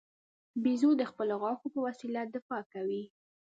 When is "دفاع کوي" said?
2.35-3.03